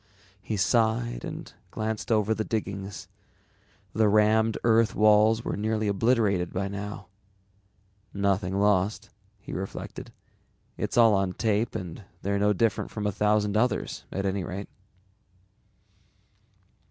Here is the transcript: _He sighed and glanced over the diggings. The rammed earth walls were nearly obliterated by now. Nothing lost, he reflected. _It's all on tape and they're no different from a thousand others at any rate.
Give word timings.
_He 0.41 0.57
sighed 0.57 1.23
and 1.23 1.53
glanced 1.69 2.11
over 2.11 2.33
the 2.33 2.43
diggings. 2.43 3.07
The 3.93 4.09
rammed 4.09 4.57
earth 4.63 4.95
walls 4.95 5.43
were 5.45 5.55
nearly 5.55 5.87
obliterated 5.87 6.51
by 6.51 6.69
now. 6.69 7.05
Nothing 8.11 8.59
lost, 8.59 9.11
he 9.37 9.53
reflected. 9.53 10.11
_It's 10.75 10.97
all 10.97 11.13
on 11.13 11.33
tape 11.33 11.75
and 11.75 12.03
they're 12.23 12.39
no 12.39 12.51
different 12.51 12.89
from 12.89 13.05
a 13.05 13.11
thousand 13.11 13.55
others 13.55 14.05
at 14.11 14.25
any 14.25 14.43
rate. 14.43 14.69